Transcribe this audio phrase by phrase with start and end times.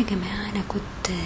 [0.00, 1.16] يا جماعة أنا كنت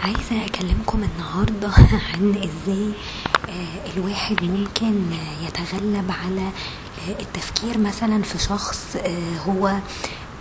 [0.00, 1.70] عايزة أكلمكم النهاردة
[2.12, 2.92] عن إزاي
[3.48, 4.94] آه، الواحد ممكن
[5.46, 6.40] يتغلب على
[7.08, 9.78] آه، التفكير مثلا في شخص آه، هو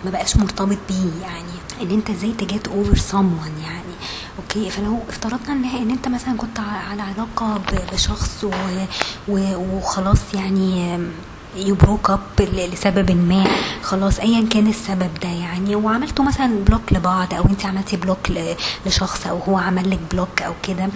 [0.06, 1.52] ما بقاش مرتبط بيه يعني
[1.82, 3.96] إن أنت إزاي ت get over someone يعني.
[4.40, 7.62] okay فلو افترضنا إن إن أنت مثلا كنت على علاقة
[7.92, 8.46] بشخص
[9.28, 11.00] وخلاص يعني
[11.56, 12.20] you broke up
[12.54, 13.48] لسبب ما.
[13.84, 15.76] خلاص ايا كان السبب ده يعني.
[15.76, 18.18] وعملتوا مثلا block لبعض أو أنت عملتي block
[18.86, 20.90] لشخص أو هو عمل لك block أو كده.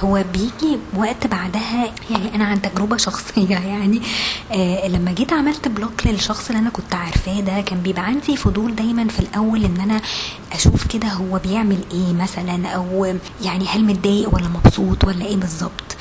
[0.00, 4.02] هو بيجي وقت بعدها يعني أنا عن تجربة شخصية يعني
[4.52, 8.74] آه لما جيت عملت block للشخص اللي أنا كنت عارفاه ده كان بيبقى عندي فضول
[8.74, 10.00] دايما في الأول إن أنا
[10.52, 15.96] أشوف كده هو بيعمل إيه مثلا أو يعني هل متضايق ولا مبسوط ولا إيه بالظبط.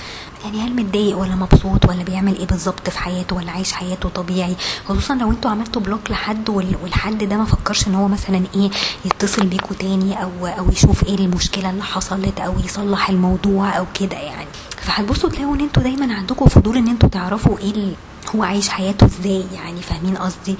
[0.45, 4.55] يعني هل متضايق ولا مبسوط ولا بيعمل إيه بالظبط في حياته ولا عايش حياته طبيعي؟
[4.87, 8.69] خصوصا لو أنتوا عملتوا block لحد وال- والحد ده ما فكرش إن هو مثلا إيه
[9.05, 14.17] يتصل بيكوا تاني أو أو يشوف إيه المشكلة اللي حصلت أو يصلح الموضوع أو كده
[14.17, 14.47] يعني.
[14.77, 17.93] فهتبصوا تلاقوا إن أنتوا دايما عندكم فضول إن أنتوا تعرفوا إيه
[18.35, 20.55] هو عايش حياته إزاي؟ يعني فاهمين قصدي؟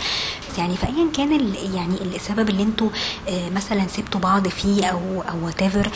[0.58, 2.90] يعني فايا كان ال- يعني السبب اللي أنتوا
[3.30, 5.90] آه، مثلا سبتوا بعض فيه أو whatever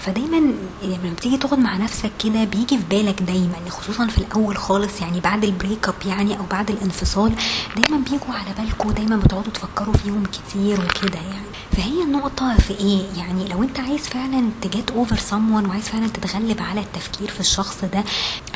[0.00, 0.36] فدايما
[0.82, 5.20] لما بتيجي تقعد مع نفسك كده بيجي في بالك دايما خصوصا في الأول خالص يعني
[5.20, 7.32] بعد ال break up يعني أو بعد الانفصال
[7.76, 11.48] دايما بيجوا على بالكم دايما بتقعدوا تفكروا فيهم كتير وكده يعني.
[11.76, 16.08] فهي النقطة في إيه؟ يعني لو انت عايز فعلا ت get over someone وعايز فعلا
[16.08, 18.04] تتغلب على التفكير في الشخص ده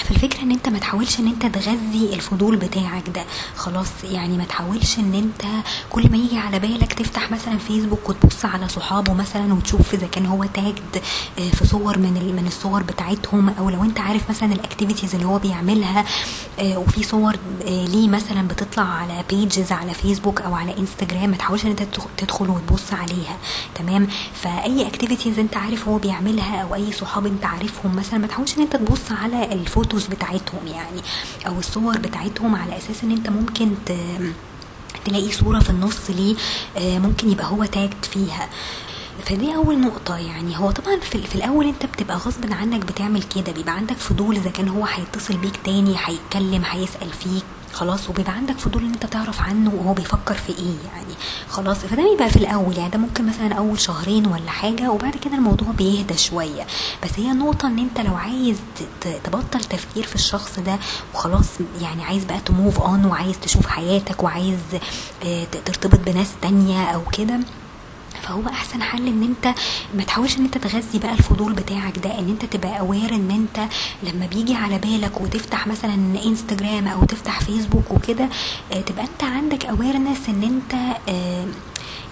[0.08, 3.24] فالفكرة إن أنت ما تحاولش إن أنت تغذي الفضول بتاعك ده.
[3.56, 5.42] خلاص يعني ما تحاولش إن أنت
[5.90, 10.26] كل ما يجي على بالك تفتح مثلا فيسبوك وتبص على صحابه مثلا وتشوف إذا كان
[10.26, 11.02] هو tagged
[11.38, 15.26] آه، في صور من من الصور بتاعتهم أو لو أنت عارف مثلا ال activities اللي
[15.26, 16.04] هو بيعملها
[16.58, 21.36] آه، وفي صور آه، ليه مثلا بتطلع على pages على فيسبوك أو على إنستجرام ما
[21.36, 23.36] تحاولش إن أنت تدخ- تدخل وتبص عليها.
[23.74, 28.56] تمام؟ فأي activities أنت عارف هو بيعملها أو أي صحاب أنت عارفهم مثلا ما تحاولش
[28.58, 29.52] إن أنت تبص على
[29.92, 31.00] ال photos بتاعتهم يعني
[31.46, 33.92] أو الصور بتاعتهم على أساس إن أنت ممكن ت...
[35.04, 36.36] تلاقي صورة في النص ليه
[36.76, 38.48] آه، ممكن يبقى هو تاجد فيها.
[39.24, 40.58] فدي أول نقطة يعني.
[40.58, 44.50] هو طبعا في, في الأول أنت بتبقى غصب عنك بتعمل كده بيبقى عندك فضول إذا
[44.50, 47.44] كان هو هيتصل بيك تاني هيتكلم هيسأل فيك.
[47.72, 51.14] خلاص وبيبقى عندك فضول إن أنت تعرف عنه وهو بيفكر في إيه يعني
[51.48, 51.76] خلاص.
[51.78, 55.68] فده بيبقى في الأول يعني ده ممكن مثلا أول شهرين ولا حاجة وبعد كده الموضوع
[55.70, 56.66] بيهدى شوية.
[57.04, 58.56] بس هي النقطة إن أنت لو عايز
[59.24, 60.78] تبطل تفكير في الشخص ده
[61.14, 61.46] وخلاص
[61.80, 64.58] يعني عايز بقى ت move on وعايز تشوف حياتك وعايز
[65.24, 67.40] آه، ترتبط بناس تانية أو كده
[68.22, 69.54] فهو أحسن حل إن أنت
[69.94, 73.68] ما تحاولش إن أنت تغذي بقى الفضول بتاعك ده إن أنت تبقى aware إن أنت
[74.02, 75.94] لما بيجي على بالك وتفتح مثلا
[76.26, 78.28] انستجرام أو تفتح فيسبوك وكده
[78.72, 80.74] آه، تبقى أنت عندك awareness إن أنت
[81.08, 81.44] آه،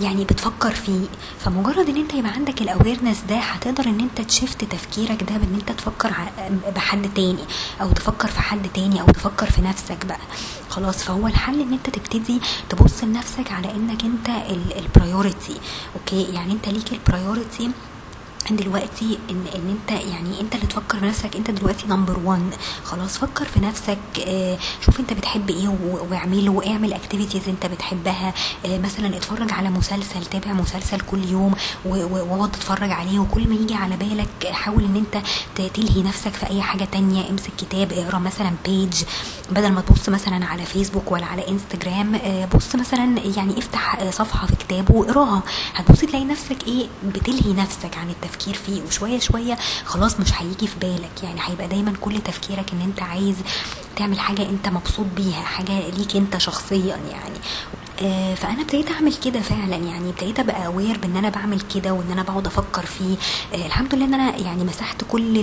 [0.00, 1.06] يعني بتفكر فيه.
[1.40, 5.36] فمجرد إن أنت يبقى عندك ال awareness ده هتقدر إن أنت ت shift تفكيرك ده
[5.36, 6.12] بإن أنت تفكر
[6.76, 7.38] بحد تاني
[7.80, 10.18] أو تفكر في حد تاني أو تفكر في نفسك بقى.
[10.70, 14.28] خلاص فهو الحل إن أنت تبتدي تبص لنفسك على إنك أنت
[14.78, 15.56] ال priority
[15.96, 16.92] أوكي يعني أنت ليك
[18.50, 22.42] ال priority دلوقتي ان إن أنت يعني أنت اللي تفكر بنفسك أنت دلوقتي number 1
[22.84, 25.68] خلاص فكر في نفسك آه، شوف أنت بتحب إيه
[26.10, 28.34] واعمله واعمل activities أنت بتحبها.
[28.66, 33.74] آه، مثلا اتفرج على مسلسل تابع مسلسل كل يوم واقعد تتفرج عليه وكل ما يجي
[33.74, 35.24] على بالك حاول إن أنت
[35.74, 37.30] تلهي نفسك في أي حاجة تانية.
[37.30, 39.02] امسك كتاب اقرأ مثلا بيج
[39.50, 44.46] بدل ما تبص مثلا على فيسبوك ولا على انستجرام آه، بص مثلا يعني افتح صفحة
[44.46, 45.42] في كتاب واقراها
[45.74, 48.39] هتبص تلاقي نفسك إيه؟ بتلهي نفسك عن التفكير.
[48.48, 51.22] فيه وشوية شوية خلاص مش هيجي في بالك.
[51.22, 53.36] يعني هيبقى دايما كل تفكيرك إن أنت عايز
[53.96, 57.38] تعمل حاجة أنت مبسوط بيها حاجة ليك أنت شخصيا يعني.
[58.36, 59.76] فأنا ابتديت أعمل كده فعلا.
[59.76, 63.16] يعني ابتديت أبقى اوير بإن أنا بعمل كده وإن أنا بقعد أفكر فيه.
[63.54, 65.38] آه، الحمد لله إن أنا يعني مسحت كل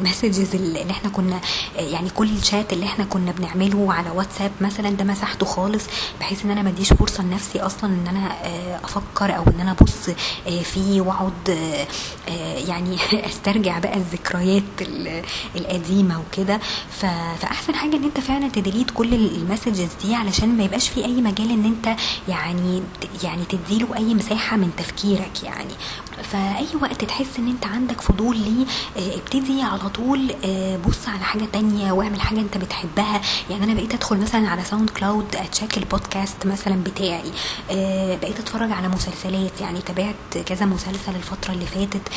[0.00, 1.40] المسجز اللي إحنا كنا
[1.78, 5.84] آه، يعني كل الشات اللي إحنا كنا بنعمله على واتساب مثلا ده مسحته خالص
[6.20, 9.70] بحيث إن أنا ما أديش فرصة لنفسي أصلا إن أنا آه، أفكر أو إن أنا
[9.80, 10.08] أبص
[10.48, 11.86] آه، فيه وأقعد آه،
[12.28, 12.96] آه، يعني
[13.30, 15.22] أسترجع بقى الذكريات ال-
[15.56, 16.60] القديمة وكده.
[16.90, 21.04] فأحسن حاجة إن أنت فعلا ت delete كل ال messages دي علشان ما يبقاش في
[21.04, 21.96] أي مجال إن أنت
[22.28, 22.82] يعني
[23.22, 25.74] يعني تديله أي مساحة من تفكيرك يعني.
[26.22, 28.66] فأي وقت تحس إن أنت عندك فضول ليه
[28.96, 33.20] آه، ابتدي على طول آه، بص على حاجة تانية واعمل حاجة أنت بتحبها.
[33.50, 37.30] يعني أنا بقيت أدخل مثلا على ساوند كلاود أ check ال podcast مثلا بتاعي.
[37.70, 39.60] آه، بقيت أتفرج على مسلسلات.
[39.60, 42.08] يعني تابعت كذا مسلسل الفترة اللي فاتت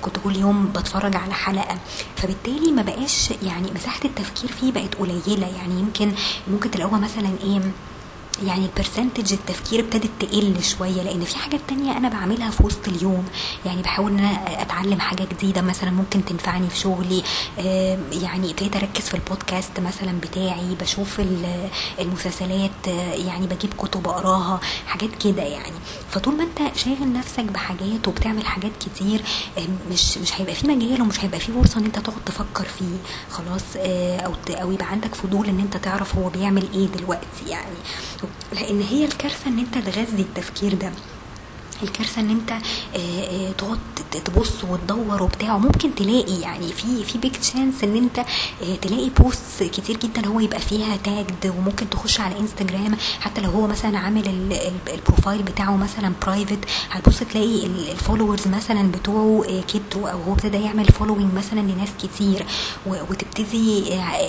[0.00, 1.78] كنت كل يوم بتفرج على حلقة.
[2.16, 5.46] فبالتالي ما بقاش يعني مساحة التفكير فيه بقت قليلة.
[5.56, 6.12] يعني يمكن
[6.48, 7.60] ممكن تلاقوها مثلا إيه
[8.44, 13.24] يعني برسنتج التفكير ابتدت تقل شوية لأن في حاجات تانية أنا بعملها في وسط اليوم.
[13.66, 17.22] يعني بحاول إن أنا أتعلم حاجة جديدة مثلا ممكن تنفعني في شغلي.
[18.12, 21.68] يعني ابتديت أركز في البودكاست مثلا بتاعي بشوف ال-
[22.00, 25.76] المسلسلات يعني بجيب كتب أقراها حاجات كده يعني.
[26.10, 29.22] فطول ما أنت شاغل نفسك بحاجات وبتعمل حاجات كتير
[29.90, 32.96] مش مش هيبقى في مجال ومش هيبقى في فرصة إن أنت تقعد تفكر فيه.
[33.30, 37.76] خلاص آه، أو أو يبقى عندك فضول إن أنت تعرف هو بيعمل إيه دلوقتي يعني.
[38.52, 40.90] لأن هي الكارثة إن أنت تغذي التفكير ده.
[41.82, 42.58] الكارثة إن أنت آه،
[42.98, 43.78] آه، تقعد
[44.24, 45.54] تبص وتدور وبتاع.
[45.54, 50.40] وممكن تلاقي يعني في في big chance إن أنت آه، تلاقي post كتير جدا هو
[50.40, 55.00] يبقى فيها tagged وممكن تخش على انستجرام حتى لو هو مثلا عامل ال- ال- ال
[55.00, 56.58] profile بتاعه مثلا private
[56.90, 62.46] هتبص تلاقي ال followers مثلا بتوعه كتروا أو هو ابتدى يعمل following مثلا لناس كتير.
[62.86, 63.80] وتبتدي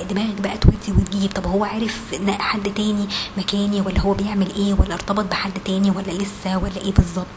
[0.10, 1.32] دماغك بقى تودي وتجيب.
[1.34, 2.02] طب هو عارف
[2.40, 3.08] حد تاني
[3.38, 7.37] مكاني ولا هو بيعمل إيه ولا ارتبط بحد تاني ولا لسه ولا إيه بالظبط؟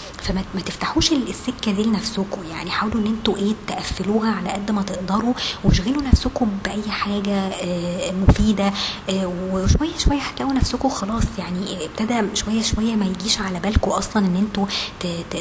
[0.21, 2.41] فما ما تفتحوش ال- السكة دي لنفسكم.
[2.51, 5.33] يعني حاولوا إن أنتوا إيه تقفلوها على قد ما تقدروا
[5.63, 8.71] واشغلوا نفسكم بأي حاجة آه، مفيدة
[9.09, 11.23] آه، وشوية شوية هتلاقوا نفسكم خلاص.
[11.37, 14.65] يعني ابتدى شوية شوية ما يجيش على بالكم أصلا إن أنتوا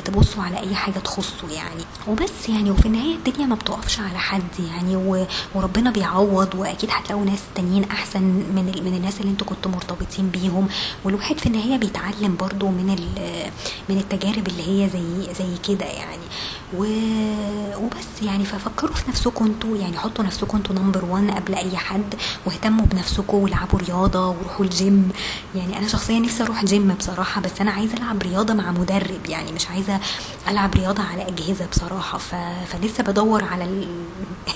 [0.04, 1.84] تبصوا على أي حاجة تخصوا يعني.
[2.08, 4.42] وبس يعني وفي النهاية الدنيا ما بتقفش على حد
[4.76, 4.96] يعني
[5.54, 10.68] وربنا بيعوض وأكيد هتلاقوا ناس تانيين أحسن من من الناس اللي أنتوا كنتوا مرتبطين بيهم.
[11.04, 12.96] والواحد في النهاية بيتعلم برضو من
[13.88, 16.22] من التجارب اللي هي زي زي كده يعني.
[16.76, 21.76] و- وبس يعني ففكروا في نفسكم أنتوا يعني حطوا نفسكم أنتوا number 1 قبل أي
[21.76, 22.14] حد
[22.46, 25.08] واهتموا بنفسكم والعبوا رياضة وروحوا الجيم
[25.54, 29.52] يعني أنا شخصيا نفسي أروح جيم بصراحة بس أنا عايزة ألعب رياضة مع مدرب يعني
[29.52, 30.00] مش عايزة
[30.48, 32.18] ألعب رياضة على أجهزة بصراحة.
[32.18, 32.34] ف...
[32.72, 33.88] فلسه بدور على ال...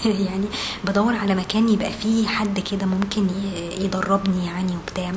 [0.26, 0.44] يعني
[0.84, 3.26] بدور على مكان يبقى فيه حد كده ممكن
[3.78, 5.12] يدربني يعني وبتاع.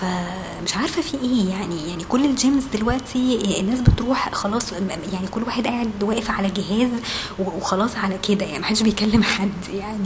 [0.00, 4.72] فمش عارفة في إيه يعني يعني كل الجيمز دلوقتي الناس بتروح خلاص
[5.12, 6.90] يعني كل واحد قاعد واقف على جهاز
[7.38, 10.04] وخلاص على كده يعني محدش بيكلم حد يعني.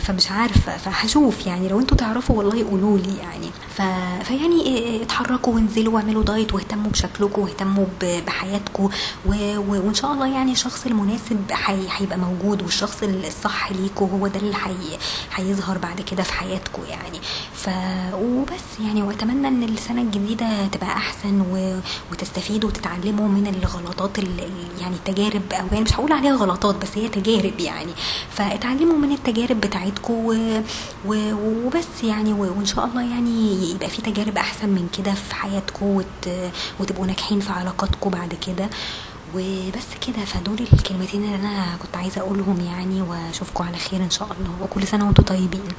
[0.00, 6.22] فمش عارفه فهشوف يعني لو أنتوا تعرفوا والله قولوا لي يعني فيعني اتحركوا وانزلوا واعملوا
[6.22, 8.88] دايت واهتموا بشكلكم واهتموا بحياتكم.
[9.68, 11.40] وان شاء الله يعني الشخص المناسب.
[11.98, 14.56] هيبقى موجود والشخص الصح ليكوا هو ده اللي.
[15.34, 17.18] هيظهر بعد كده في حياتكم يعني
[17.54, 17.70] ف
[18.14, 21.42] وبس يعني واتمنى ان السنة الجديدة تبقى احسن.
[22.12, 24.40] وتستفيدوا وتتعلموا من الغلطات ال...
[24.40, 27.92] ال- يعني التجارب أو يعني مش هقول عليها غلطات بس هي تجارب يعني
[28.30, 30.32] فاتعلموا من التجارب بتاعتكم و...
[31.06, 31.32] و...
[31.66, 32.32] وبس يعني.
[32.32, 36.28] وإن شاء الله يعني يبقى في تجارب أحسن من كده في حياتكم وت...
[36.80, 38.68] وتبقوا ناجحين في علاقاتكم بعد كده
[39.34, 44.28] وبس كده فدول الكلمتين اللي أنا كنت عايزة أقولهم يعني وأشوفكم على خير إن شاء
[44.40, 45.68] الله وكل سنة وأنتم طيبين